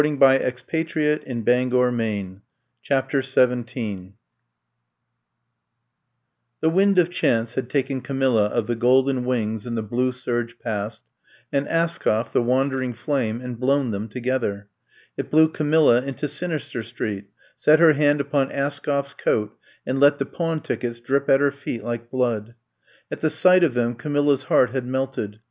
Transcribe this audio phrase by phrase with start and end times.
[0.01, 2.41] The little cards were pawn tickets 1
[2.81, 4.13] CHAPTER XVn
[6.59, 10.57] THE wind of chance had taken Camilla of the Golden Wings and the Blue Serge
[10.57, 11.03] Past,
[11.53, 14.67] and Askoff, the Wandering Flame, and blown them together.
[15.17, 17.25] It blew Camilla into Sinister Street,
[17.55, 19.55] set her hand upon Askoff 's coat
[19.85, 22.55] and let the pawn tickets ■drip at her feet like blood.
[23.11, 25.37] At the sight of them Camilla's heart had melted.